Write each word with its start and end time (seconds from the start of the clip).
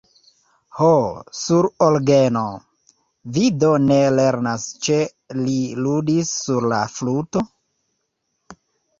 Ho, 0.75 0.87
sur 1.39 1.65
orgeno? 1.87 2.41
Vi 3.35 3.43
do 3.63 3.69
ne 3.83 3.97
lernas 4.19 4.65
ĉe 4.87 4.97
li 5.43 5.57
ludis 5.89 6.31
sur 6.47 6.67
la 6.73 6.81
fluto? 6.95 7.45